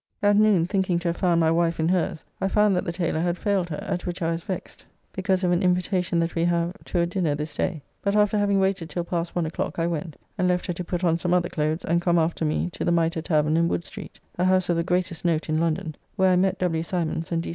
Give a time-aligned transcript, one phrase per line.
[0.23, 3.19] At noon thinking to have found my wife in hers, I found that the tailor
[3.19, 6.73] had failed her, at which I was vexed because of an invitation that we have
[6.85, 10.15] to a dinner this day, but after having waited till past one o'clock I went,
[10.39, 12.91] and left her to put on some other clothes and come after me to the
[12.91, 16.35] Mitre tavern in Wood street (a house of the greatest note in London), where I
[16.35, 16.81] met W.
[16.81, 17.49] Symons, and D.